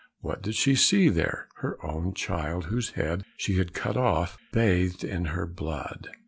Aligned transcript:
What 0.21 0.41
did 0.41 0.55
she 0.55 0.73
see 0.73 1.09
there? 1.09 1.47
Her 1.57 1.77
own 1.85 2.15
child, 2.15 2.65
whose 2.65 2.89
head 2.93 3.23
she 3.37 3.59
had 3.59 3.75
cut 3.75 3.95
off, 3.97 4.35
bathed 4.51 5.03
in 5.03 5.25
her 5.25 5.45
blood. 5.45 6.09